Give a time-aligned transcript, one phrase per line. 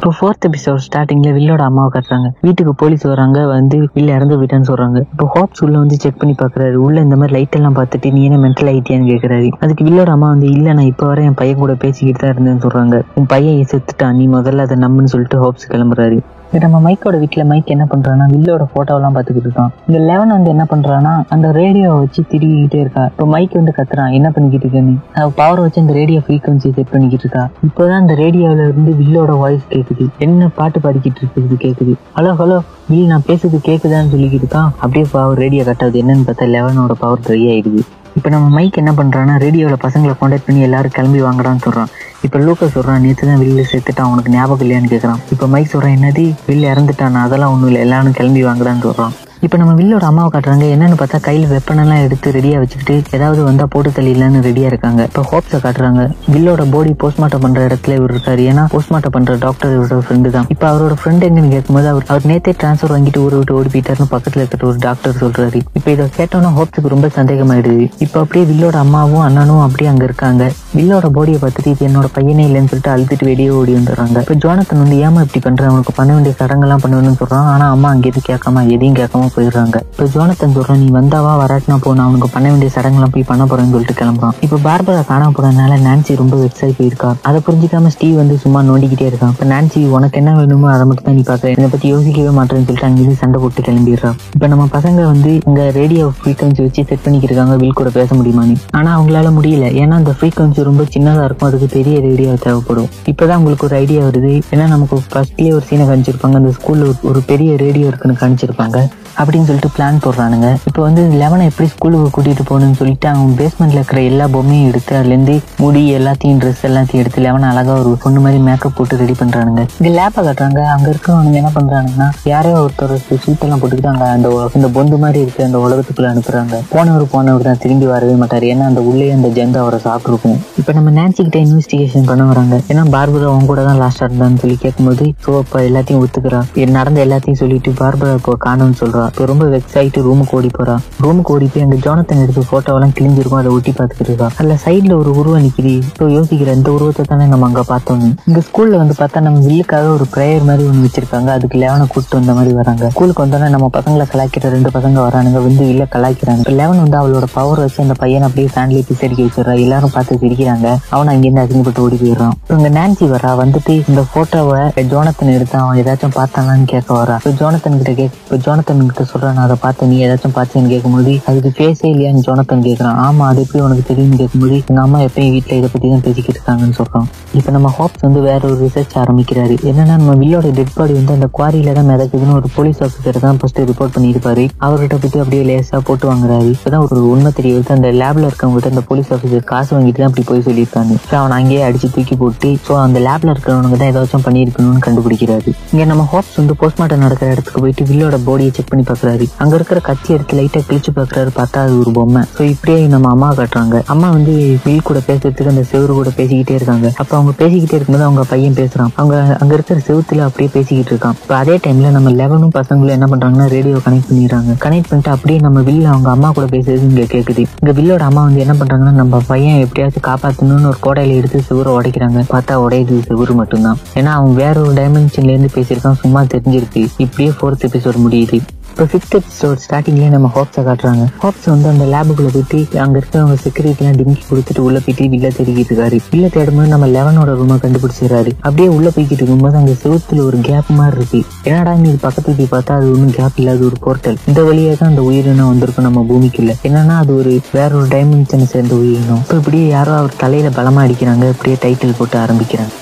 [0.00, 2.28] இப்போ fourth episode ஸ்டார்டிங்ல வில்லோட அம்மாவை காட்டுறாங்க.
[2.46, 4.98] வீட்டுக்கு போலீஸ் வராங்க வந்து வில்ல இறந்து விட்டான்னு சொல்றாங்க.
[5.12, 8.38] இப்போ ஹாப்ஸ் உள்ள வந்து செக் பண்ணி பாக்குறாரு உள்ள இந்த மாதிரி லைட் எல்லாம் பார்த்துட்டு நீ என்ன
[8.46, 12.22] மென்டல் ஆயிட்டியான்னு கேட்கறாரு அதுக்கு வில்லோட அம்மா வந்து இல்ல நான் இப்போ வரை என் பையன் கூட பேசிக்கிட்டு
[12.22, 13.02] தான் இருந்தேன்னு சொல்றாங்க.
[13.14, 14.18] உன் பையன் செத்துட்டான்.
[14.20, 16.18] நீ முதல்ல அதை நம்புன்னு சொல்லிட்டு ஹாப்ஸ் கிளம்புறாரு.
[16.50, 19.68] இப்போ நம்ம மைக்கோட வீட்டில் மைக் என்ன பண்ணுறான்னா வில்லோட ஃபோட்டோலாம் பார்த்துக்கிட்டு இருக்கான்.
[19.88, 23.02] இந்த லெவன் வந்து என்ன பண்ணுறான்னா அந்த ரேடியோவை வச்சு திருடிக்கிட்டே இருக்கா.
[23.10, 24.14] இப்போ மைக் வந்து கத்துறான்.
[24.18, 24.94] என்ன பண்ணிக்கிட்டு இருக்கேன்னு?
[25.20, 27.44] அவ பவர் வச்சு அந்த ரேடியோ ஃப்ரீக்வன்சி செட் பண்ணிக்கிட்டு இருக்கா.
[27.68, 32.58] இப்போதான் அந்த ரேடியோவில் இருந்து வில்லோட வாய்ஸ் கேட்குது என்ன பாட்டு பாடிக்கிட்டு இருக்குது கேட்குது ஹலோ ஹலோ
[32.90, 37.42] வில் நான் பேசுறது கேட்குதான்னு சொல்லிக்கிட்டு இருக்கான் அப்படியே பவர் ரேடியோ கட்டாது என்னன்னு பார்த்தா லெவனோட பவர் ட்ரை
[37.54, 37.82] ஆயிடுது.
[38.18, 41.92] இப்போ நம்ம மைக் என்ன பண்ணுறான்னா ரேடியோவில் பசங்களை காண்டாக்ட் பண்ணி எல்லாரும் கிளம்பி வாங்கடான்னு சொல்கிறான்
[42.22, 46.24] இப்போ லூக்கஸ் சொல்றான் நேற்று தான் வில்லு சேர்த்துட்டான் அவனுக்கு ஞாபகம் இல்லையான்னு கேட்குறான் இப்போ மைக் சொல்றான் என்னது
[46.48, 47.18] வில்லு இறந்துட்டான்.
[47.24, 47.80] அதெல்லாம் ஒன்றும் இல்லை.
[47.80, 49.14] எல்லாரும் கிளம்பி வாங்குறான்னு சொல்றான்.
[49.46, 50.64] இப்போ நம்ம வில்லோட அம்மாவை காட்டுறாங்க.
[50.74, 55.00] என்னன்னு பார்த்தா கையில் வெப்பனெல்லாம் எடுத்து ரெடியாக வச்சுக்கிட்டு ஏதாவது வந்தால் போட்டு தள்ளிடலான்னு ரெடியாக இருக்காங்க.
[55.08, 56.02] இப்போ ஹோப்ஸை காட்டுறாங்க.
[56.34, 58.42] வில்லோட பாடி போஸ்ட்மார்ட்டம் பண்ணுற இடத்துல இவர் இருக்காரு.
[58.50, 60.48] ஏன்னா போஸ்ட்மார்ட்டம் பண்ணுற டாக்டர் இவரோட ஃப்ரெண்டு தான்.
[60.54, 64.42] இப்போ அவரோட ஃப்ரெண்ட் எங்கன்னு கேட்கும்போது அவர் அவர் நேத்தே டிரான்ஸ்ஃபர் வாங்கிட்டு ஊரை விட்டு ஓடி போயிட்டாருன்னு பக்கத்தில்
[64.42, 67.86] இருக்கிற ஒரு டாக்டர் சொல்கிறாரு இப்போ இதை கேட்டோன்னா ஹோப்ஸுக்கு ரொம்ப சந்தேகமாயிடுது.
[68.06, 70.42] இப்போ அப்படியே வில்லோட அம்மாவும் அண்ணனும் அப்படியே அங்கே இருக்காங்க.
[70.80, 74.16] வில்லோட பாடியை பார்த்துட்டு இது என்னோட பையனே இல்லைன்னு சொல்லிட்டு அழுதுட்டு வெளியே ஓடி வந்துடுறாங்க.
[74.26, 78.08] இப்போ ஜோனத்தன் வந்து ஏமா இப்படி பண்ணுறேன் அவனுக்கு பண்ண வேண்டிய சடங்கெல்லாம் பண்ணணும்னு சொல்கிறான் ஆனால் அம்மா அங்கே
[78.12, 79.76] எதுவும் கேட்காம எதையும் கேட்காம போயிடுறாங்க.
[79.92, 83.98] இப்போ ஜோனத்தன் சொல்றான் நீ வந்தாவா வராட்டினா போனா அவனுக்கு பண்ண வேண்டிய சடங்கெல்லாம் போய் பண்ண போறேன்னு சொல்லிட்டு
[84.00, 84.34] கிளம்புறான்.
[84.46, 87.10] இப்போ பார்பரா காணாம போனதுனால நான்சி ரொம்ப வெக்ஸ் போயிருக்கா.
[87.28, 89.32] அதை புரிஞ்சுக்காம ஸ்டீவ் வந்து சும்மா நோண்டிக்கிட்டே இருக்கான்.
[89.34, 91.54] இப்போ நான்சி உனக்கு என்ன வேணுமோ அதை மட்டும் தான் நீ பார்க்க.
[91.58, 96.06] இதை பத்தி யோசிக்கவே மாட்டேன்னு சொல்லிட்டு அங்கேயிருந்து சண்டை போட்டு கிளம்பிடுறான் இப்போ நம்ம பசங்க வந்து இங்க ரேடியோ
[96.20, 97.56] ஃப்ரீக்வன்சி வச்சு செட் பண்ணிக்கிட்டு இருக்காங்க.
[97.62, 99.66] வில் கூட பேச முடியுமான்னு ஆனா அவங்களால முடியல.
[99.82, 101.48] ஏன்னா அந்த ஃப்ரீக்வன்சி ரொம்ப சின்னதா இருக்கும்.
[101.50, 102.88] அதுக்கு பெரிய ரேடியோ தேவைப்படும்.
[103.12, 104.32] இப்பதான் உங்களுக்கு ஒரு ஐடியா வருது.
[104.54, 106.36] ஏன்னா நமக்கு ஃபர்ஸ்ட்லேயே ஒரு சீனை காமிச்சிருப்பாங்க.
[106.42, 108.78] அந்த ஸ்கூல்ல ஒரு பெரிய ரேடியோ இருக்குன்னு காமிச்சிருப்பாங்க.
[109.20, 110.48] அப்படின்னு சொல்லிட்டு பிளான் போடுறானுங்க.
[110.68, 115.36] இப்போ வந்து லெவனை எப்படி ஸ்கூலுக்கு கூட்டிட்டு போகணும்னு சொல்லிட்டு அவன் பேஸ்மெண்ட்ல இருக்கிற எல்லா பொம்மையும் எடுத்து அதுலேருந்து
[115.62, 119.64] முடி எல்லாத்தையும் ட்ரெஸ் எல்லாத்தையும் எடுத்து லெவன் அழகா ஒரு பொண்ணு மாதிரி மேக்கப் போட்டு ரெடி பண்றானுங்க.
[119.80, 120.60] இந்த லேப்பை காட்டுறாங்க.
[120.74, 124.28] அங்க இருக்கவனுங்க என்ன பண்றானுங்கன்னா யாரோ ஒருத்தர் சூட் போட்டுக்கிட்டு அங்க அந்த
[124.58, 126.56] இந்த பொந்து மாதிரி இருக்க அந்த உலகத்துக்குள்ள அனுப்புறாங்க.
[126.74, 128.46] போனவர் போனவர் தான் திரும்பி வரவே மாட்டார்.
[128.52, 130.38] ஏன்னா அந்த உள்ளே அந்த ஜந்து அவரை சாப்பிட்டுருக்கும்.
[130.60, 132.56] இப்போ நம்ம நான்சி கிட்ட இன்வெஸ்டிகேஷன் பண்ண வராங்க.
[132.72, 136.40] ஏன்னா பார்பரா அவங்க கூட தான் லாஸ்டா இருந்தான்னு சொல்லி கேட்கும்போது ஸோ அப்ப எல்லாத்தையும் ஒத்துக்கிறா.
[136.78, 139.04] நடந்த எல்லாத்தையும் சொல்லிட்டு பார்பரா இப்போ காணும்னு சொல்றா.
[139.10, 139.76] இப்போ ரொம்ப வெக்ஸ்
[140.06, 140.74] ரூமுக்கு ஓடி போறா.
[141.04, 144.28] ரூமுக்கு ஓடி போய் அங்க ஜோனத்தன் எடுத்த போட்டோவெல்லாம் கிழிஞ்சிருக்கும் அதை ஒட்டி பார்த்துக்கிட்டு இருக்கா.
[144.38, 145.72] அதுல சைடில் ஒரு உருவம் நிக்குது.
[145.90, 148.04] இப்போ யோசிக்கிற இந்த உருவத்தை தானே நம்ம அங்க பார்த்தோம்.
[148.28, 151.30] இங்க ஸ்கூல்ல வந்து பார்த்தா நம்ம வில்லுக்காக ஒரு ப்ரேயர் மாதிரி ஒன்று வச்சிருக்காங்க.
[151.38, 152.90] அதுக்கு லெவனை கூப்பிட்டு வந்த மாதிரி வராங்க.
[152.94, 155.40] ஸ்கூலுக்கு வந்தோடனே நம்ம பசங்களை கலாய்க்கிற ரெண்டு பசங்க வரானுங்க.
[155.48, 156.42] வந்து இல்லை கலாய்க்கிறாங்க.
[156.44, 159.56] இப்போ லெவன் வந்து அவளோட பவர் வச்சு அந்த பையனை அப்படியே ஃபேன்லி பிசடிக்க வச்சிடறா.
[159.66, 160.68] எல்லாரும் பார்த்து சிரிக்கிறாங்க.
[160.96, 162.36] அவன் அங்கேருந்து அசிங்கப்பட்டு ஓடி போயிடுறான்.
[162.44, 167.32] இப்போ இங்க நான்சி வரா வந்துட்டு இந்த போட்டோவை ஜோனத்தன் எடுத்து அவன் ஏதாச்சும் பார்த்தானான்னு கேட்க வரா இப்போ
[167.40, 171.50] ஜோனத்தன் கிட்ட கேட்க இப்போ ஜோனத்தன் கிட்ட சொல்றான் நான் அதை பார்த்து நீ ஏதாச்சும் பார்த்தியான்னு கேட்கும்போது அதுக்கு
[171.60, 175.68] பேசே இல்லையான்னு ஜோனத்தன் கேட்குறான் ஆமா அது எப்படி உனக்கு தெரியும்னு கேட்கும்போது எங்கள் அம்மா எப்பயும் வீட்டில் இதை
[175.72, 177.06] பற்றி தான் பேசிக்கிட்டு இருக்காங்கன்னு சொல்றான்.
[177.38, 179.56] இப்போ நம்ம ஹோப்ஸ் வந்து வேற ஒரு ரிசர்ச் ஆரம்பிக்கிறாரு.
[179.70, 183.60] என்னன்னா நம்ம வில்லோட டெட் பாடி வந்து அந்த குவாரியில தான் மிதக்குதுன்னு ஒரு போலீஸ் ஆஃபீஸர் தான் ஃபர்ஸ்ட்
[183.70, 184.44] ரிப்போர்ட் பண்ணியிருப்பாரு.
[184.66, 186.48] அவர்கிட்ட பத்தி அப்படியே லேசாக போட்டு வாங்குறாரு.
[186.56, 187.72] இப்பதான் ஒரு உண்மை தெரிய வருது.
[187.78, 190.94] அந்த லேப்ல இருக்கவங்ககிட்ட அந்த போலீஸ் ஆஃபீஸர் காசு வாங்கிட்டு தான் அப்படி போய் சொல்லியிருக்காங்க.
[191.08, 195.50] ஸோ அவன் அங்கேயே அடிச்சு தூக்கி போட்டு ஸோ அந்த லேப்ல இருக்கிறவனுக்கு தான் ஏதாச்சும் பண்ணியிருக்கணும்னு கண்டுபிடிக்கிறாரு.
[195.72, 199.26] இங்க நம்ம ஹோப்ஸ் வந்து போஸ்ட்மார்ட்டம் நடக்கிற இடத்துக்கு போயிட்டு வில்லோட பாடியை செக் பண்ணி பாக்குறாரு.
[199.38, 201.30] அங்க இருக்கிற கத்தி எடுத்து லைட்டா கிழிச்சு பாக்குறாரு.
[201.36, 202.22] பார்த்தா அது ஒரு பொம்மை.
[202.38, 203.82] ஸோ இப்படியே நம்ம அம்மா கட்டுறாங்க.
[203.86, 206.92] அம்மா வந்து வில் கூட பேசுறதுக்கு அந்த செவரு கூட பேசிக்கிட்டே இருக்காங்க.
[206.96, 208.92] அப்ப அவங்க பேசிக்கிட்டே இருக்கும்போது அவங்க பையன் பேசுறான்.
[208.94, 211.16] அவங்க அங்க இருக்கிற செவத்துல அப்படியே பேசிக்கிட்டு இருக்கான்.
[211.22, 214.54] இப்போ அதே டைம்ல நம்ம லெவனும் பசங்களும் என்ன பண்றாங்கன்னா ரேடியோ கனெக்ட் பண்ணிடுறாங்க.
[214.58, 217.44] கனெக்ட் பண்ணிட்டு அப்படியே நம்ம வில்ல அவங்க அம்மா கூட பேசுறது இங்க கேக்குது.
[217.60, 222.22] இங்க வில்லோட அம்மா வந்து என்ன பண்றாங்கன்னா நம்ம பையன் எப்படியாச்சும் காப்பாத்தணும்னு ஒரு கோடையில எடுத்து செவரை உடைக்கிறாங்க.
[222.32, 222.98] பார்த்தா உடையுது.
[223.08, 223.78] செவரு மட்டும்தான்.
[223.94, 226.00] ஏன்னா அவன் வேற ஒரு டைமென்ஷன்ல இருந்து பேசியிருக்கான்.
[226.00, 228.40] சும்மா தெரிஞ்சிருக்கு இப்படியே ஃபோர்த் எபிசோட் முடியுது.
[228.80, 231.02] இப்போ ஃபிஃப்த் எபிசோட் ஸ்டார்டிங்லேயே நம்ம ஹாப்ஸை காட்டுறாங்க.
[231.22, 235.96] ஹாப்ஸ் வந்து அந்த லேபுக்குள்ள போயிட்டு அங்கே இருக்கிறவங்க செக்யூரிட்டிலாம் டிங்கி கொடுத்துட்டு உள்ள போயிட்டு வில்ல தேடிக்கிட்டு இருக்காரு.
[236.12, 238.30] வில்ல தேடும்போது நம்ம லெவனோட ரூமை கண்டுபிடிச்சிடுறாரு.
[238.46, 241.20] அப்படியே உள்ள போய்கிட்டு இருக்கும்போது அங்கே செவுத்துல ஒரு கேப் மாதிரி இருக்கு.
[241.48, 245.04] என்னடா நீ பக்கத்துல போய் பார்த்தா அது ஒன்றும் கேப் இல்லாத ஒரு போர்ட்டல் இந்த வழியாக தான் அந்த
[245.08, 246.54] உயிரினம் வந்திருக்கும் நம்ம பூமிக்குள்ள.
[246.68, 249.22] என்னன்னா அது ஒரு வேற ஒரு டைமென்ஷனை சேர்ந்த உயிரினம்.
[249.24, 251.28] இப்போ இப்படியே யாரோ அவர் தலையில பலமா அடிக்கிறாங்க.
[251.34, 252.72] இப்படியே டைட்டில் போட்டு ஆரம்பிக்கிறாங்க.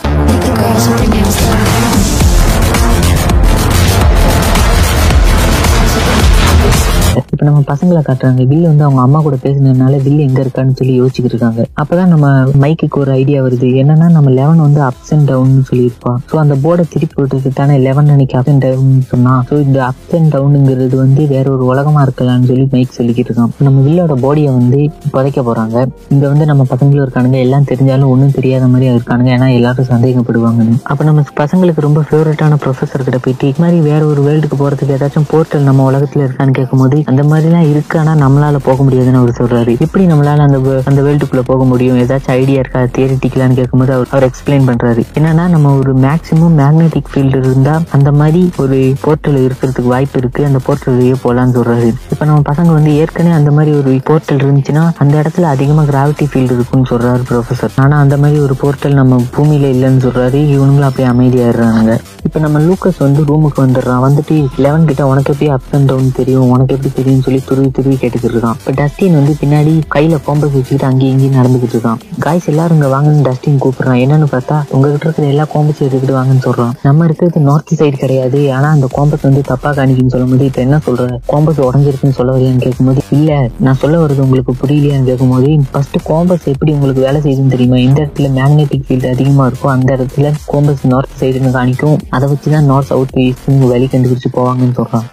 [7.23, 7.38] fuck.
[7.39, 8.45] இப்ப நம்ம பசங்களை காட்டுறாங்க.
[8.51, 11.61] வில்லு வந்து அவங்க அம்மா கூட பேசினதுனால வில்லு எங்க இருக்கான்னு சொல்லி யோசிச்சுட்டு இருக்காங்க.
[11.83, 12.29] அப்பதான் நம்ம
[12.63, 13.67] மைக்குக்கு ஒரு ஐடியா வருது.
[13.83, 18.09] என்னன்னா நம்ம லெவன் வந்து அப்ஸ் அண்ட் டவுன் சொல்லியிருப்பான் ஸோ அந்த போர்டை திருப்பி விட்டுட்டு தானே லெவன்
[18.15, 19.35] அன்னைக்கு அப் அண்ட் டவுன் சொன்னா.
[19.51, 23.53] ஸோ இந்த அப்ஸ் அண்ட் டவுனுங்கிறது வந்து வேற ஒரு உலகமா இருக்கலாம்னு சொல்லி மைக் சொல்லிக்கிட்டு இருக்கான்.
[23.69, 24.81] நம்ம வில்லோட பாடியை வந்து
[25.15, 25.77] புதைக்க போறாங்க.
[26.17, 27.39] இங்க வந்து நம்ம பசங்களும் இருக்கானுங்க.
[27.47, 29.33] எல்லாம் தெரிஞ்சாலும் ஒன்றும் தெரியாத மாதிரி இருக்கானுங்க.
[29.39, 30.77] ஏன்னா எல்லாரும் சந்தேகப்படுவாங்கன்னு.
[30.93, 35.31] அப்ப நம்ம பசங்களுக்கு ரொம்ப ஃபேவரட்டான ப்ரொஃபஸர் கிட்ட போயிட்டு இது மாதிரி வேற ஒரு வேர்ல்டுக்கு போறதுக்கு ஏதாச்சும்
[35.33, 39.73] போர்ட்டல் நம்ம உலகத்துல இருக்கான்னு கேட்கும்போது அந்த மாதிரிலாம் இருக்கு ஆனால் நம்மளால போக முடியாதுன்னு அவர் சொல்றாரு.
[39.79, 41.99] எப்படி நம்மளால அந்த அந்த வேர்ல்டுக்குள்ளே போக முடியும்?
[41.99, 42.81] ஏதாச்சும் ஐடியா இருக்கா?
[42.81, 45.03] தியரிட்டிக்கலான்னு கேட்கும்போது அவர் அவர் எக்ஸ்பிளைன் பண்றாரு.
[45.15, 50.45] என்னன்னா நம்ம ஒரு மேக்சிமம் மேக்னெட்டிக் ஃபீல்டு இருந்தா அந்த மாதிரி ஒரு போர்ட்டல் இருக்கிறதுக்கு வாய்ப்பு இருக்கு.
[50.45, 51.89] அந்த போர்ட்டல் வழியே போலான்னு சொல்றாரு.
[52.13, 56.57] இப்போ நம்ம பசங்க வந்து ஏற்கனவே அந்த மாதிரி ஒரு போர்ட்டல் இருந்துச்சுன்னா அந்த இடத்துல அதிகமா கிராவிட்டி ஃபீல்டு
[56.59, 60.39] இருக்குன்னு சொல்றாரு ப்ரொஃபசர் ஆனா அந்த மாதிரி ஒரு போர்ட்டல் நம்ம பூமியில இல்லைன்னு சொல்றாரு.
[60.57, 64.03] இவனுங்களும் அப்படியே அமைதியாயிடுறாங்க இப்போ நம்ம லூக்கஸ் வந்து ரூமுக்கு வந்துடுறான்.
[64.07, 64.35] வந்துட்டு
[64.65, 66.51] லெவன் கிட்ட உனக்கு எப்படி அப் அண்ட் டவுன் தெரியும்?
[66.55, 67.18] உனக்கு எப்படி தெரியும்?
[67.19, 68.57] அப்படின்னு சொல்லி துருவி துருவி கேட்டுக்கிட்டு இருக்கான்.
[68.59, 72.01] இப்ப டஸ்டின் வந்து பின்னாடி கையில கோம்பஸ் வச்சுக்கிட்டு அங்கேயும் இங்கேயும் நடந்துகிட்டு இருக்கான்.
[72.19, 74.01] காய்ஸ் எல்லாரும் இங்க வாங்கன்னு டஸ்டின் கூப்பிடுறான்.
[74.05, 76.73] என்னன்னு பார்த்தா உங்ககிட்ட இருக்கிற எல்லா கோம்பஸும் எடுத்துக்கிட்டு வாங்கன்னு சொல்றான்.
[76.83, 78.55] நம்ம இருக்கிறது நார்த் சைடு கிடையாது.
[78.55, 81.19] ஆனா அந்த கோம்பஸ் வந்து தப்பா காணிக்குன்னு சொல்லும்போது இப்ப என்ன சொல்ற?
[81.29, 86.73] கோம்பஸ் உடஞ்சிருக்குன்னு சொல்ல வரையான்னு கேட்கும்போது இல்ல நான் சொல்ல வருது உங்களுக்கு புரியலையான்னு கேட்கும்போது ஃபர்ஸ்ட் கோம்பஸ் எப்படி
[86.73, 87.77] உங்களுக்கு வேலை செய்யுதுன்னு தெரியுமா?
[87.77, 91.99] எந்த இடத்துல மேக்னெட்டிக் ஃபீல்டு அதிகமா இருக்கோ அந்த இடத்துல கோம்பஸ் நார்த் சைடுன்னு காணிக்கும்.
[92.09, 95.09] அதை வச்சு தான் நார்த் சவுத் ஈஸ்ட்னு வழி கண்டுபிடிச்சு போவாங்கன்னு சொல்றான்.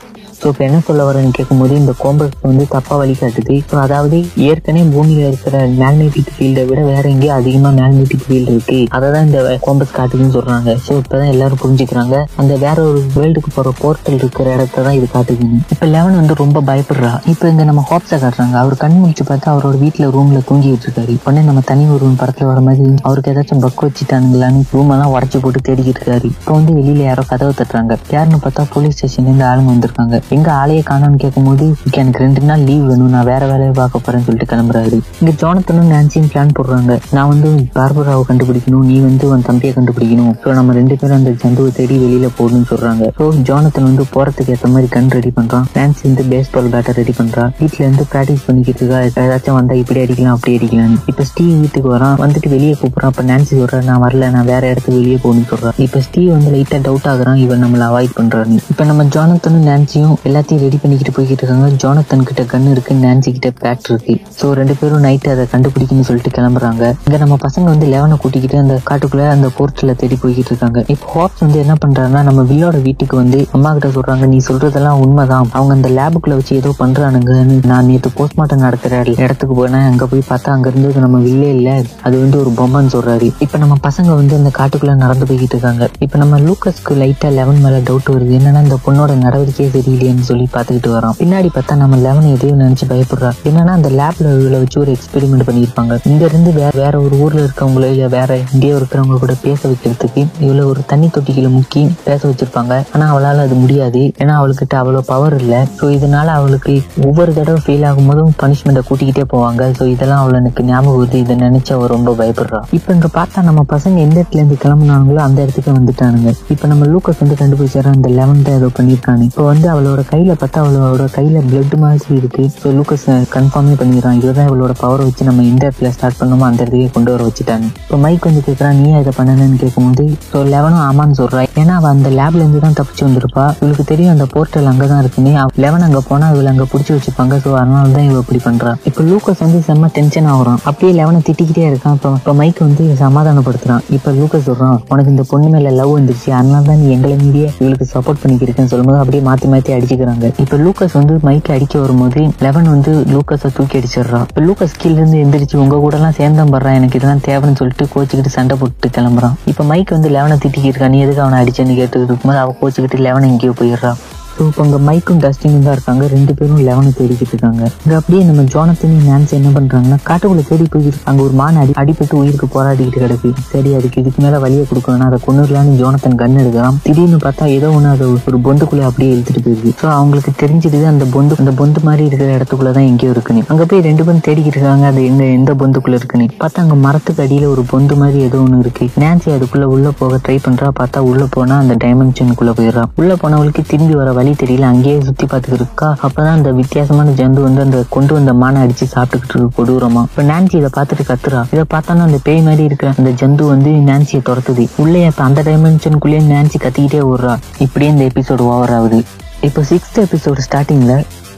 [0.46, 4.84] ஸோ இப்போ என்ன சொல்ல வரேன்னு கேட்கும்போது இந்த கோம்பஸ் வந்து தப்பா வழி காட்டுது ஸோ அதாவது ஏற்கனவே
[4.96, 8.80] பூமியில இருக்கிற மேக்னெட்டிக் ஃபீல்டை விட வேற எங்கேயும் அதிகமா மேக்னெட்டிக் ஃபீல்டு இருக்கு.
[8.96, 10.76] அதை தான் இந்த கோம்பஸ் காட்டுதுன்னு சொல்றாங்க.
[10.88, 12.18] ஸோ இப்பதான் எல்லாரும் புரிஞ்சுக்கிறாங்க.
[12.42, 16.64] அந்த வேற ஒரு வேர்ல்டுக்கு போகிற போர்ட்டல் இருக்கிற இடத்த தான் இது காட்டுதுன்னு இப்போ லெவன் வந்து ரொம்ப
[16.70, 17.14] பயப்படுறா.
[17.34, 18.56] இப்போ இங்க நம்ம ஹாப்ஸை காட்டுறாங்க.
[18.64, 22.64] அவர் கண் முடிச்சு பார்த்தா அவரோட வீட்டில் ரூம்ல தூங்கிட்டு இருக்காரு உடனே நம்ம தனி ஒரு படத்துல வர
[22.68, 26.26] மாதிரி அவருக்கு ஏதாச்சும் பக் வச்சுட்டானுங்களான்னு ரூம் எல்லாம் உடச்சு போட்டு தேடிக்கிட்டு இருக்காரு.
[26.38, 28.00] இப்போ வந்து வெளியில யாரோ கதவை தட்டுறாங்க.
[28.16, 30.22] யாருன்னு பார்த்தா போலீஸ் ஸ்டேஷன்ல இருந்து ஆளுங்க வந்திருக்காங்க.
[30.36, 33.12] எங்க ஆளையே காணோம்னு கேட்கும்போது "இங்க எனக்கு ரெண்டு நாள் லீவ் வேணும்.
[33.16, 34.98] நான் வேற வேலையை பார்க்க போறேன்னு சொல்லிட்டு கிளம்புறாரு.
[35.20, 36.94] இங்க ஜோனத்தனும் நான்சியும் பிளான் போடுறாங்க.
[37.12, 40.34] நான் வந்து பார்பராவை கண்டுபிடிக்கணும் நீ வந்து உன் தம்பியை கண்டுபிடிக்கணும்.
[40.44, 43.04] ஸோ நம்ம ரெண்டு பேரும் அந்த ஜந்துவை தேடி வெளியில போகணும்னு சொல்றாங்க.
[43.20, 45.66] ஸோ ஜோனத்தன் வந்து போறதுக்கு ஏற்ற மாதிரி கன் ரெடி பண்றான்.
[45.78, 49.00] நான்சி வந்து பேஸ்பால் பேட்டர் ரெடி பண்றா வீட்டுல இருந்து பிராக்டிஸ் பண்ணிக்கிட்டு இருக்கா.
[49.26, 52.18] ஏதாச்சும் வந்தா இப்படி அடிக்கலாம் அப்படி அடிக்கலாம் இப்ப ஸ்டீவ் வீட்டுக்கு வரான்.
[52.24, 53.14] வந்துட்டு வெளியே கூப்பிடுறான்.
[53.14, 54.30] அப்ப நான்சி சொல்றா நான் வரல.
[54.36, 57.40] நான் வேற இடத்துக்கு வெளியே போகணும்னு சொல்றான் இப்ப ஸ்டீவ் வந்து லைட்டா டவுட் ஆகுறான்.
[57.46, 58.60] இவன் நம்மள அவாய்ட் பண்றான்னு.
[58.72, 61.68] இப்ப நம்ம ஜோனத்தனும் நான்சியும் எல்லாத்தையும் ரெடி பண்ணிக்கிட்டு போய்கிட்டு இருக்காங்க.
[61.84, 64.14] ஜோனத்தன் கிட்ட கன் இருக்கு நான்சி கிட்ட பேட் இருக்கு.
[64.40, 66.84] ஸோ ரெண்டு பேரும் நைட்டு அதை கண்டுபிடிக்கணும்னு சொல்லிட்டு கிளம்புறாங்க.
[67.08, 70.86] இங்க நம்ம பசங்க வந்து லெவனை கூட்டிக்கிட்டு அந்த காட்டுக்குள்ள அந்த போர்ட்ல தேடி போய்கிட்டு இருக்காங்க.
[70.88, 75.50] இப்போ ஹாப்ஸ் வந்து என்ன பண்றாங்கன்னா நம்ம வில்லோட வீட்டுக்கு வந்து அம்மா கிட்ட சொல்றாங்க நீ சொல்றதெல்லாம் உண்மைதான்.
[75.58, 79.88] அவங்க அந்த லேபுக்குள்ள வச்சு ஏதோ பண்றானுங்கன்னு நான் நேற்று போஸ்ட்மார்ட்டம் நடத்துற இடத்துக்கு போனேன்.
[79.92, 81.70] அங்க போய் பார்த்தா அங்க இருந்தது நம்ம வில்லே இல்ல.
[82.02, 83.30] அது வந்து ஒரு பொம்மைன்னு சொல்றாரு.
[83.40, 85.90] இப்ப நம்ம பசங்க வந்து அந்த காட்டுக்குள்ள நடந்து போய்கிட்டு இருக்காங்க.
[86.00, 88.34] இப்ப நம்ம லூக்கஸ்க்கு லைட்டா லெவன் மேல டவுட் வருது.
[88.40, 89.70] என்னன்னா இந்த பொண்ணோட நடவடிக்கையே
[90.06, 93.30] அப்படின்னு சொல்லி பாத்துக்கிட்டு வரோம் பின்னாடி பார்த்தா நம்ம லெவன் எதையும் நினைச்சு பயப்படுறா.
[93.50, 95.94] என்னன்னா அந்த லேப்ல இவ்வளவு வச்சு ஒரு எக்ஸ்பெரிமெண்ட் பண்ணியிருப்பாங்க.
[96.04, 100.68] இங்க இருந்து வேற வேற ஒரு ஊர்ல இருக்கவங்களோ இல்ல வேற இந்தியா இருக்கிறவங்க கூட பேச வைக்கிறதுக்கு இவ்வளவு
[100.70, 102.74] ஒரு தண்ணி தொட்டிகளை முக்கி பேச வச்சிருப்பாங்க.
[102.94, 104.02] ஆனா அவளால அது முடியாது.
[104.18, 105.68] ஏன்னா அவளுக்கிட்ட அவ்வளவு பவர் இல்ல.
[105.80, 106.76] ஸோ இதனால அவளுக்கு
[107.08, 109.72] ஒவ்வொரு தடவை ஃபெயில் ஆகும்போதும் பனிஷ்மெண்ட்டை கூட்டிக்கிட்டே போவாங்க.
[109.80, 111.14] ஸோ இதெல்லாம் அவளுக்கு எனக்கு ஞாபகம் வருது.
[111.16, 112.62] இதை நினைச்சு அவ ரொம்ப பயப்படுறா.
[112.72, 116.32] இப்போ இங்க பார்த்தா நம்ம பசங்க எந்த இடத்துல இருந்து கிளம்புனாங்களோ அந்த இடத்துக்கு வந்துட்டானுங்க.
[116.50, 117.88] இப்போ நம்ம லூக்கஸ் வந்து கண்டுபிடிச்சாரு?
[117.88, 122.68] அந்த லெவன்த் ஏதோ பண்ணியிருக்காங்க இப்போ வந்து அவளோட கையில பார்த்தா அவளோட கையில் பிளட் மாதிரி இருக்குது ஸோ
[122.78, 123.06] லூக்கஸ்
[123.36, 124.18] கன்ஃபார்மே பண்ணிடுறான்.
[124.20, 127.98] இதுதான் இவளோட பவரை வச்சு நம்ம எந்த இடத்துல ஸ்டார்ட் பண்ணோமோ அந்த இடத்துக்கே கொண்டு வர வச்சுட்டாங்க இப்போ
[128.06, 132.62] மைக் வந்து கேட்குறான் நீ இதை பண்ணணும்னு கேட்கும்போது ஸோ லெவனும் ஆமான்னு சொல்கிறா ஏன்னா அவள் அந்த லேப்லேருந்து
[132.66, 133.46] தான் தப்பிச்சு வந்திருப்பா.
[133.62, 135.34] இவளுக்கு தெரியும் அந்த போர்ட்டல் அங்கே தான் இருக்குன்னு
[135.66, 139.44] லெவன் அங்கே போனால் இவளை அங்கே பிடிச்சி வச்சுப்பாங்க ஸோ அதனால தான் இவள் இப்படி பண்ணுறான் இப்போ லூக்கஸ்
[139.46, 140.60] வந்து செம்ம டென்ஷன் ஆகுறான்.
[140.70, 141.96] அப்படியே லெவனை திட்டிக்கிட்டே இருக்கான்.
[141.98, 143.84] இப்போ இப்போ மைக் வந்து சமாதானப்படுத்துறான்.
[143.98, 146.30] இப்போ லூக்கஸ் சொல்கிறான் உனக்கு இந்த பொண்ணு மேலே லவ் வந்துருச்சு.
[146.40, 150.26] அதனால தான் நீ எங்களை மீறிய இவளுக்கு சப்போர்ட் பண்ணிக்கிறேன்னு சொல்லும்போது அப்படியே மாற்றி மாற்றி அடி அடிச்சுக்கிறாங்க.
[150.44, 154.20] இப்போ லூக்கஸ் வந்து மைக்ல அடிக்க வரும்போது லெவன் வந்து லூக்கஸை தூக்கி அடிச்சிடுறா.
[154.30, 158.36] இப்போ லூக்கஸ் கீழ இருந்து எந்திரிச்சு உங்க கூட எல்லாம் சேர்ந்தம் படுறான் எனக்கு இதெல்லாம் தேவைன்னு சொல்லிட்டு கோச்சுக்கிட்டு
[158.38, 159.38] சண்டை போட்டு கிளம்புறான்.
[159.52, 163.30] இப்போ மைக் வந்து லெவனை திட்டிக்கிட்டு இருக்கான் நீ எதுக்கு அவனை அடிச்சேன்னு கேட்டுக்கிட்டு இருக்கும்போது அவ கோச்சுக்கிட்டு லெவன்
[163.32, 164.00] எங்கேயோ போயிடுறான்
[164.36, 166.04] ஸோ இப்போ அங்கே மைக்கும் டஸ்டினும் தான் இருக்காங்க.
[166.14, 167.64] ரெண்டு பேரும் லெவனை தேடிக்கிட்டு இருக்காங்க.
[167.84, 172.16] இங்கே அப்படியே நம்ம ஜோனத்தனி நான்ஸ் என்ன பண்ணுறாங்கன்னா காட்டுக்குள்ளே தேடி போய்கிட்டு அங்கே ஒரு மான் அடி அடிப்பட்டு
[172.22, 173.30] உயிருக்கு போராடிக்கிட்டு கிடக்கு.
[173.52, 177.92] சரி அதுக்கு இதுக்கு மேலே வழியை கொடுக்கணும்னா அதை கொண்டுலான்னு ஜோனத்தன் கன் எடுக்கலாம் திடீர்னு பார்த்தா ஏதோ ஒன்று
[177.96, 182.30] அதை ஒரு பொந்துக்குள்ளே அப்படியே இழுத்துட்டு போயிருக்கு ஸோ அவங்களுக்கு தெரிஞ்சிடுது அந்த பொந்து அந்த பொந்து மாதிரி இருக்கிற
[182.38, 184.86] இடத்துக்குள்ளே தான் எங்கேயோ இருக்குன்னு அங்கே போய் ரெண்டு பேரும் தேடிக்கிட்டு இருக்காங்க.
[184.94, 188.88] அது எந்த எந்த பொந்துக்குள்ளே இருக்குன்னு பார்த்தா அங்கே மரத்துக்கு அடியில் ஒரு பொந்து மாதிரி ஏதோ ஒன்று இருக்கு.
[189.06, 192.86] நான்சி அதுக்குள்ளே உள்ளே போக ட்ரை பண்ணுறா பார்த்தா உள்ளே போனால் அந்த டைமென்ஷனுக்குள்ள போயிடுறா.
[193.02, 195.88] உள்ளே போனவளுக்கு திரும்பி வர வழி தெரியல அங்கேயே சுத்தி பார்த்துக்கிட்டு இருக்கா.
[196.06, 200.02] அப்பதான் அந்த வித்தியாசமான ஜந்து வந்து அந்த கொண்டு வந்த மானை அடிச்சு சாப்பிட்டுக்கிட்டு இருக்கு கொடூரமா.
[200.10, 201.42] இப்ப நான்சி இதை பார்த்துட்டு கத்துறா.
[201.54, 204.64] இதை பார்த்தானா அந்த பேய் மாதிரி இருக்கிற அந்த ஜந்து வந்து நான்சியை துரத்துது.
[204.84, 207.36] உள்ளே இப்ப அந்த டைமென்ஷனுக்குள்ளேயே நான்சி கத்திக்கிட்டே ஓடுறா.
[207.66, 209.02] இப்படியே இந்த எபிசோடு ஓவர் ஆகுது.
[209.50, 210.96] இப்போ சிக்ஸ்த் எபிசோடு ஸ்டார்டிங்ல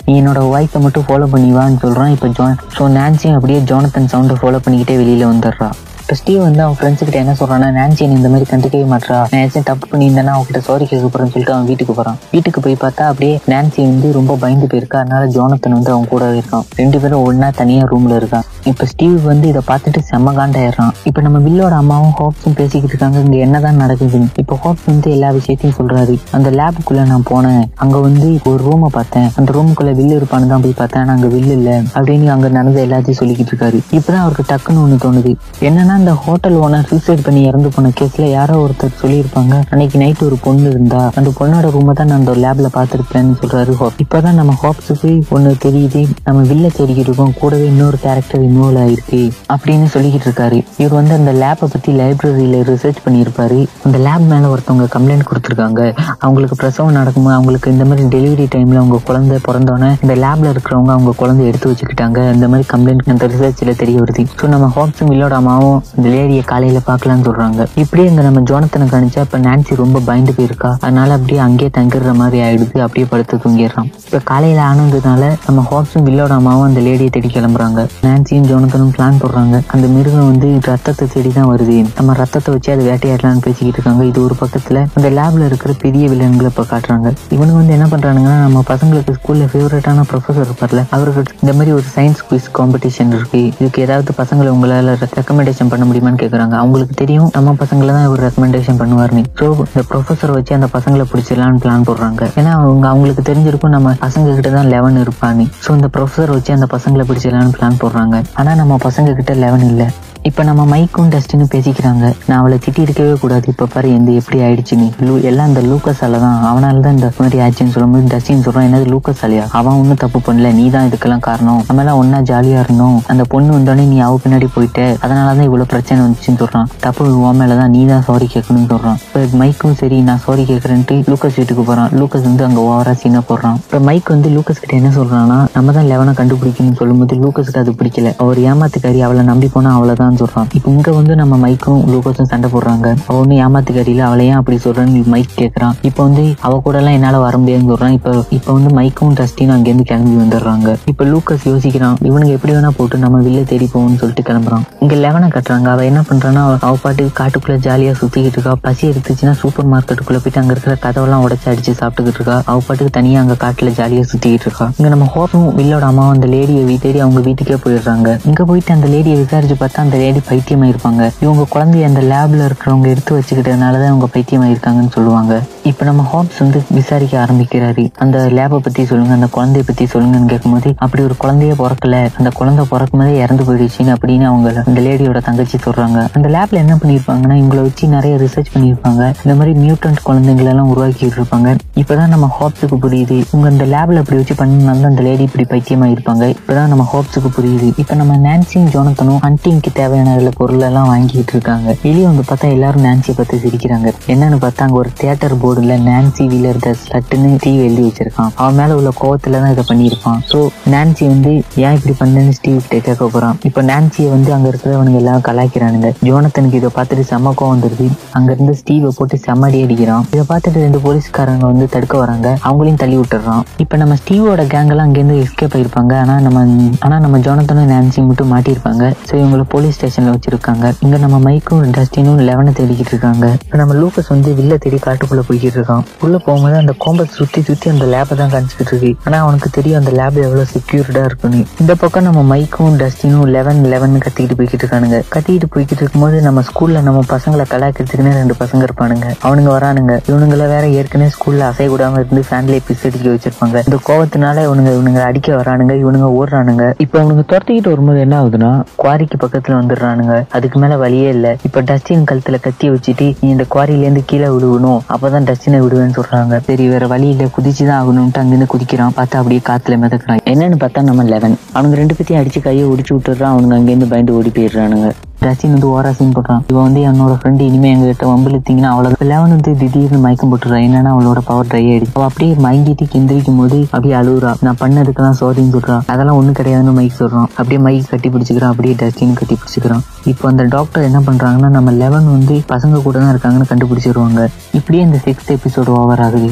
[0.07, 2.13] நீ என்னோட வாய்ஸை மட்டும் ஃபாலோ பண்ணி வான்னு சொல்றான்.
[2.15, 5.69] இப்போ ஜான் ஸோ நான்சியும் அப்படியே ஜோனத்தன் சவுண்டை ஃபாலோ பண்ணிக்கிட்டே வெளியில வந்துடுறா.
[6.07, 9.17] இப்போ ஸ்டீவ் வந்து அவன் ஃப்ரெண்ட்ஸ் கிட்ட என்ன சொல்றான்னா நான்சி இந்த மாதிரி கண்டுக்கவே மாட்றா.
[9.31, 12.17] நான் ஏதாச்சும் தப்பு பண்ணியிருந்தேன்னா அவகிட்ட சாரி கேட்க போறேன்னு சொல்லிட்டு அவன் வீட்டுக்கு போறான்.
[12.31, 14.95] வீட்டுக்கு போய் பார்த்தா அப்படியே நான்சி வந்து ரொம்ப பயந்து போயிருக்கா.
[14.95, 16.63] அதனால ஜோனத்தன் வந்து அவன் கூடவே இருக்கான்.
[16.75, 18.45] ரெண்டு பேரும் ஒன்றா தனியா ரூம்ல இருக்கான்.
[18.63, 20.93] இப்போ ஸ்டீவ் வந்து இதை பார்த்துட்டு செம்ம காண்டாயிடுறான்.
[21.03, 23.19] இப்போ நம்ம வில்லோட அம்மாவும் ஹோப்ஸும் பேசிக்கிட்டு இருக்காங்க.
[23.19, 26.17] இங்க என்னதான் நடக்குதுன்னு இப்போ ஹோப்ஸ் வந்து எல்லா விஷயத்தையும் சொல்றாரு.
[26.31, 27.61] அந்த லேபுக்குள்ள நான் போனேன்.
[27.75, 29.29] அங்க வந்து ஒரு ரூமை பார்த்தேன்.
[29.35, 31.01] அந்த ரூமுக்குள்ள வில்லு இருப்பான்னு தான் போய் பார்த்தேன்.
[31.01, 31.81] ஆனா அங்க வில்லு இல்ல.
[31.93, 33.79] அப்படின்னு அங்க நடந்த எல்லாத்தையும் சொல்லிக்கிட்டு இருக்காரு.
[33.91, 35.35] இப்பதான் அவருக்கு டக்குன்னு ஒண்ணு தோணுது.
[35.59, 39.53] என்னன்னா அந்த ஹோட்டல் ஓனர் சூசைட் பண்ணி இறந்து போன கேஸ்ல யாரோ ஒருத்தர் சொல்லியிருப்பாங்க.
[39.71, 43.97] அன்னைக்கு நைட் ஒரு பொண்ணு இருந்தா அந்த பொண்ணோட ரூமை தான் நான் அந்த லேப்ல பார்த்திருப்பேன்னு சொல்றாரு ஹோப்
[44.03, 49.21] இப்பதான் நம்ம ஹோப்ஸுக்கு ஒண்ணு தெரியுது நம்ம வில்ல தேடிக்கிட்டு இருக்கோம் கூடவே இன்னொரு கேரக்டர் இன்வால்வ் ஆயிருக்கு
[49.53, 50.59] அப்படின்னு சொல்லிக்கிட்டு இருக்காரு.
[50.81, 53.59] இவர் வந்து அந்த லேப்பை பத்தி லைப்ரரியில ரிசர்ச் பண்ணியிருப்பாரு.
[53.87, 55.81] அந்த லேப் மேல ஒருத்தவங்க கம்ப்ளைண்ட் கொடுத்துருக்காங்க.
[56.25, 61.15] அவங்களுக்கு பிரசவம் நடக்கும்போது அவங்களுக்கு இந்த மாதிரி டெலிவரி டைம்ல அவங்க குழந்தை பிறந்தோன்னே இந்த லேப்ல இருக்கிறவங்க அவங்க
[61.23, 62.19] குழந்தை எடுத்து வச்சுக்கிட்டாங்க.
[62.37, 64.25] இந்த மாதிரி கம்ப்ளைண்ட் அந்த ரிசர்ச்ல தெரிய வருது.
[64.41, 67.67] ஸோ நம்ம ஹோப்ஸும் வில்லோட அம்மாவும் இந்த லேடியை காலையில பாக்கலாம்னு சொல்றாங்க.
[67.75, 70.71] இப்படியே இங்க நம்ம ஜோனத்தனை கணிச்சா இப்ப நான்சி ரொம்ப பயந்து போயிருக்கா.
[70.79, 72.77] அதனால அப்படியே அங்கேயே தங்கிடுற மாதிரி ஆயிடுது.
[72.79, 73.89] அப்படியே படுத்து தூங்கிடுறான்.
[74.05, 77.87] இப்ப காலையில ஆனதுனால நம்ம ஹோப்ஸும் வில்லோட அம்மாவும் அந்த லேடியை தேடி கிளம்புறாங்க.
[78.05, 79.61] நான்சியும் ஜோனத்தனும் பிளான் போடுறாங்க.
[79.67, 81.77] அந்த மிருகம் வந்து ரத்தத்தை தேடி தான் வருது.
[81.95, 84.05] நம்ம ரத்தத்தை வச்சு அதை வேட்டையாடலாம்னு பேசிக்கிட்டு இருக்காங்க.
[84.05, 87.07] இது ஒரு பக்கத்துல அந்த லேப்ல இருக்கிற பெரிய வில்லன்களை இப்ப காட்டுறாங்க.
[87.29, 92.23] இவனுக்கு வந்து என்ன பண்றானுங்கன்னா நம்ம பசங்களுக்கு ஸ்கூல்ல ஃபேவரட்டான ப்ரொஃபசர் இருப்பார்ல அவருக்கு இந்த மாதிரி ஒரு சயின்ஸ்
[92.29, 93.41] குவிஸ் காம்படிஷன் இருக்கு.
[93.59, 96.55] இதுக்கு ஏதாவது பசங்களை உங்களால ரெக்கமெண்டேஷன் பண்ண முடியுமான்னு கேக்குறாங்க.
[96.63, 97.29] அவங்களுக்கு தெரியும்.
[97.37, 102.23] நம்ம பசங்களை தான் இவர் ரெக்கமெண்டேஷன் பண்ணுவார்னு ஸோ இந்த ப்ரொஃபஸர் வச்சு அந்த பசங்களை பிடிச்சிடலாம்னு பிளான் போடுறாங்க.
[102.39, 105.45] ஏன்னா அவங்க அவங்களுக்கு தெரிஞ்சிருக்கும் நம்ம பசங்க கிட்ட தான் லெவன் இருப்பான்னு.
[105.65, 108.17] ஸோ இந்த ப்ரொஃபஸர் வச்சு அந்த பசங்களை பிடிச்சிடலாம்னு பிளான் போடுறாங்க.
[108.41, 109.87] ஆனா நம்ம பசங்க கிட்ட லெவன் இல்லை.
[110.27, 112.05] இப்ப நம்ம மைக்கும் டஸ்ட்னு பேசிக்கிறாங்க.
[112.27, 113.45] நான் அவளை திட்டி இருக்கவே கூடாது.
[113.51, 114.87] இப்ப பாரு எந்த எப்படி ஆயிடுச்சுன்னு.
[115.07, 116.37] லூ எல்லாம் இந்த லூக்கஸால தான்.
[116.49, 118.65] அவனால தான் இந்த மாதிரி ஆச்சுன்னு சொல்லும்போது டஸ்டின் சொல்றான்.
[118.69, 120.49] என்னது லூக்கஸ் ஆலியா அவன் ஒன்றும் தப்பு பண்ணல.
[120.59, 121.61] நீ தான் இதுக்கெல்லாம் காரணம்.
[121.67, 122.97] நம்ம எல்லாம் ஒன்னா ஜாலியா இருந்தோம்.
[123.13, 124.81] அந்த பொண்ணு வந்தோடனே நீ அவ பின்னாடி போயிட்ட.
[125.03, 126.67] அதனாலதான் இவ்வளோ பிரச்சனை வந்துச்சுன்னு சொல்றான்.
[126.83, 128.97] தப்பு உன் மேலதான் நீ தான் சாரி கேட்கணும்னு சொல்றான்.
[129.05, 131.89] இப்போ மைக்கும் சரி நான் சாரி கேட்குறேன்ட்டு லூக்கஸ் வீட்டுக்கு போறான்.
[131.99, 133.57] லூக்கஸ் வந்து அங்கே ஓவரா சீனா போடுறான்.
[133.65, 138.11] இப்போ மைக் வந்து லூக்கஸ் கிட்ட என்ன சொல்றான்னா நம்ம தான் லெவனை கண்டுபிடிக்கணும்னு சொல்லும்போது லூக்கஸ்க்கு அது பிடிக்கல.
[138.25, 142.47] அவர் ஏமாத்துக்காரி அவளை நம்பி போனால் அவளை அவ்வளவுதான் சொல்கிறான் இப்போ இங்கே வந்து நம்ம மைக்கும் லூக்கஸும் சண்டை
[142.53, 142.87] போடுறாங்க.
[143.07, 147.35] அவள் ஒண்ணு ஏமாத்துக்காரியில அவளை ஏன் அப்படி சொல்கிறேன்னு மைக் கேட்குறான் இப்போ வந்து அவ கூடலாம் என்னால் வர
[147.41, 147.95] முடியாதுன்னு சொல்றான்.
[147.97, 150.77] இப்போ இப்போ வந்து மைக்கும் டஸ்டினும் அங்கேருந்து கிளம்பி வந்துடுறாங்க.
[150.93, 154.65] இப்போ லூக்கஸ் யோசிக்கிறான் இவனுங்க எப்படி வேணா போட்டு நம்ம வில்ல தேடி போவோம்னு சொல்லிட்டு கிளம்புறான்.
[154.85, 158.53] இங்க லெவனை காட்டுறாங்க அவ என்ன பண்றான்னா அவ அவப்பாட்டுக்கு காட்டுக்குள்ள ஜாலியா சுத்திக்கிட்டு இருக்கா.
[158.61, 162.37] பசி எடுத்துச்சுன்னா சூப்பர் மார்க்கெட்டுக்குள்ள போயிட்டு அங்க இருக்கிற கதவெல்லாம் உடச்சி அடிச்சு சாப்பிட்டுக்கிட்டு இருக்கா.
[162.45, 164.67] அவ பாட்டுக்கு தனியாக அங்கே காட்டுல ஜாலியா சுத்திக்கிட்டு இருக்கா.
[164.77, 168.09] இங்க நம்ம ஹோப்பும் வில்லோட அம்மா அந்த லேடியை தேடி அவங்க வீட்டுக்கே போயிடுறாங்க.
[168.25, 171.03] இங்க போயிட்டு அந்த லேடியை விசாரிச்சு பார்த்தா அந்த லேடி பைத்தியமாயிருப்பாங்க.
[171.25, 175.33] இவங்க குழந்தைய அந்த லேப்ல இருக்கிறவங்க எடுத்து வச்சுக்கிட்டதுனாலதான் இவங்க பைத்தியமாயிருக்காங்கன்னு சொல்லுவாங்க.
[175.71, 177.85] இப்ப நம்ம ஹோப்ஸ் வந்து விசாரிக்க ஆரம்பிக்கிறாரு.
[178.03, 181.95] அந்த லேபை பத்தி சொல்லுங்க அந்த குழந்தைய பத்தி சொல்லுங்கன்னு கேட்கும்போது அப்படி ஒரு குழந்தைய பிறக்கல.
[182.19, 186.75] அந்த குழந்தை பிறக்கும்போதே இறந்து போயிடுச்சுன்னு அப்படின்னு அவங்க அந்த லேடியோட தங்க தங்கச்சி சொல்றாங்க அந்த லேப்ல என்ன
[186.81, 189.01] பண்ணிருப்பாங்கன்னா இவங்களை வச்சு நிறைய ரிசர்ச் பண்ணிருப்பாங்க.
[189.23, 191.49] இந்த மாதிரி மியூட்டன்ட் குழந்தைங்களை எல்லாம் உருவாக்கிட்டு இருப்பாங்க
[191.81, 193.17] இப்பதான் நம்ம ஹாப்ஸுக்கு புரியுது.
[193.35, 196.23] உங்க இந்த லேப்ல அப்படி வச்சு பண்ணனால அந்த லேடி இப்படி பைத்தியமா இருப்பாங்க.
[196.35, 197.67] இப்பதான் நம்ம ஹாப்ஸுக்கு புரியுது.
[197.81, 201.75] இப்ப நம்ம நான்சியும் ஜோனத்தனும் ஹண்டிங்க்கு தேவையான இதுல பொருள் எல்லாம் வாங்கிட்டு இருக்காங்க.
[201.83, 203.93] வெளியே வந்து பார்த்தா எல்லாரும் நான்சியை பார்த்து சிரிக்கிறாங்க.
[204.13, 208.33] என்னன்னு பார்த்தா அங்க ஒரு தியேட்டர் போர்டுல நான்சி வீலர் த ஸ்லட்டுன்னு டிவி எழுதி வச்சிருக்கான்.
[208.35, 210.19] அவன் மேல உள்ள கோவத்துல தான் இதை பண்ணியிருப்பான்.
[210.31, 210.39] சோ
[210.75, 211.33] நான்சி வந்து
[211.65, 213.37] ஏன் இப்படி பண்ணேன்னு ஸ்டீவ் கிட்ட கேட்க போறான்.
[213.49, 215.91] இப்ப நான்சியை வந்து அங்க இருக்கிறவனுங்க எல்லாம் கலாய்க்கிறானுங்க.
[216.07, 217.87] ஜோனத்தனுக்கு இதை பார்த்துட்டு செம்ம கோவம் வந்துருது.
[218.17, 220.05] அங்கிருந்து ஸ்டீவை போட்டு செம்மடி அடிக்கிறான்.
[220.13, 222.27] இதை பார்த்துட்டு ரெண்டு போலீஸ்காரங்க வந்து தடுக்க வராங்க.
[222.47, 223.43] அவங்களையும் தள்ளி விட்டுறான்.
[223.65, 225.93] இப்போ நம்ம ஸ்டீவோட கேங்கெல்லாம் அங்கேருந்து எஸ்கேப் ஆயிருப்பாங்க.
[226.03, 226.45] ஆனால் நம்ம
[226.85, 228.83] ஆனால் நம்ம ஜோனத்தனும் நான்சி மட்டும் மாட்டியிருப்பாங்க.
[229.07, 230.65] ஸோ இவங்களை போலீஸ் ஸ்டேஷனில் வச்சிருக்காங்க.
[230.85, 233.25] இங்கே நம்ம மைக்கும் டஸ்டினும் லெவனை தேடிக்கிட்டு இருக்காங்க.
[233.45, 235.83] இப்போ நம்ம லூக்கஸ் வந்து வில்ல தேடி காட்டுக்குள்ளே போய்கிட்டு இருக்கான்.
[236.05, 238.91] உள்ளே போகும்போது அந்த கோம்பத்தை சுற்றி சுற்றி அந்த லேபை தான் காமிச்சிட்டு இருக்கு.
[239.07, 241.41] ஆனால் அவனுக்கு தெரியும் அந்த லேப் எவ்வளோ செக்யூர்டாக இருக்குன்னு.
[241.63, 244.99] இந்த பக்கம் நம்ம மைக்கும் டஸ்டினும் லெவன் லெவன் கத்திக்கிட்டு போய்கிட்டு இருக்கானுங்க.
[245.17, 249.05] கத்திக்கிட்டு போய்கிட்டு இருக்கும்போது நம்ம ஸ்கூல்ல நம்ம பசங்களை கலாக்கிறதுக்குன்னு ரெண்டு பசங்க இருப்பானுங்க.
[249.23, 249.99] அவனுங்க வரானுங்க.
[250.07, 253.57] இவனுங்கள வேற ஏற்கனவே ஸ்கூல்ல அசைய கூடாம இருந்து ஃபேன்லயே பிஸ் அடிக்க வச்சிருப்பாங்க.
[253.67, 256.73] இந்த கோவத்தினால இவனுங்க இவனுங்க அடிக்க வரானுங்க இவனுங்க ஓடுறானுங்க.
[256.77, 260.25] இப்ப இவனுங்க துரத்திக்கிட்டு வரும்போது என்ன ஆகுதுன்னா குவாரிக்கு பக்கத்துல வந்துடுறானுங்க.
[260.31, 261.35] அதுக்கு மேல வழியே இல்ல.
[261.43, 264.79] இப்ப டஸ்டின் கழுத்துல கத்தி வச்சுட்டு நீ இந்த குவாரில இருந்து கீழே விழுவணும்.
[264.89, 266.39] அப்பதான் டஸ்டினை விடுவேன்னு சொல்றாங்க.
[266.39, 267.23] சரி வேற வழி இல்ல.
[267.23, 268.93] குதிச்சுதான் ஆகணும்ட்டு அங்கிருந்து குதிக்கிறான்.
[268.97, 270.17] பார்த்தா அப்படியே காத்துல மிதக்குறான்.
[270.25, 274.29] என்னன்னு பார்த்தா நம்ம லெவன் அவனுங்க ரெண்டு பேத்தையும் அடிச்சு கையை ஒடிச்சு விட்டுறான் அவனுங்க அங்கேருந்து பயந்து ஓடி
[274.29, 274.91] போயிடுறானுங்க.
[275.23, 279.33] டஸ்டின் வந்து ஓரா சீன் போடுறான் இவன் வந்து என்னோட ஃப்ரெண்டு இனிமே எங்க கிட்ட வம்பிழுத்தீங்கன்னா அவ்வளோ லெவன்
[279.35, 281.95] வந்து திடீர்னு மயக்கம் போட்டுறான் என்னன்னா அவளோட பவர் ட்ரை ஆயிடுச்சு.
[281.97, 284.33] அவ அப்படியே மயங்கிட்டு கெந்திரிக்கும் போது அப்படியே அழுகுறா.
[284.47, 287.29] நான் பண்ணதுக்கெல்லாம் சாரின்னு சொல்றான் அதெல்லாம் ஒன்றும் கிடையாதுன்னு மைக் சொல்றான்.
[287.39, 289.83] அப்படியே மைக் கட்டி பிடிச்சிக்கிறான் அப்படியே டஸ்டின் கட்டி பிடிச்சிக்கிறான்.
[290.13, 294.27] இப்போ அந்த டாக்டர் என்ன பண்றாங்கன்னா நம்ம லெவன் வந்து பசங்க கூட தான் இருக்காங்கன்னு கண்டுபிடிச்சிருவாங்க.
[294.59, 296.31] இப்படியே இந்த சிக்ஸ்த் எபிசோடு ஓவர் ஆகுது.